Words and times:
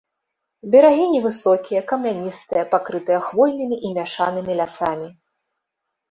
Берагі 0.75 1.03
невысокія, 1.15 1.81
камяністыя, 1.91 2.63
пакрытыя 2.71 3.19
хвойнымі 3.27 3.77
і 3.89 3.91
мяшанымі 3.99 4.57
лясамі. 4.61 5.07